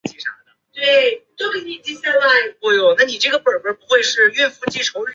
[0.01, 0.01] 马甲经常和燕尾服等正装一并穿着。